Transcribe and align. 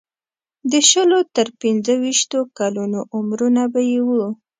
د 0.71 0.73
شلو 0.89 1.19
تر 1.35 1.47
پنځه 1.61 1.93
ویشتو 2.03 2.39
کلونو 2.57 2.99
عمرونه 3.15 3.63
به 3.73 3.81
یې 3.91 3.99
وو. 4.07 4.25